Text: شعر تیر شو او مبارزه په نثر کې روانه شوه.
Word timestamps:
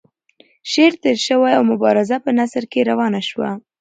شعر 0.71 0.93
تیر 1.01 1.17
شو 1.25 1.39
او 1.55 1.61
مبارزه 1.71 2.17
په 2.25 2.29
نثر 2.39 2.63
کې 2.71 2.87
روانه 2.89 3.21
شوه. 3.29 3.49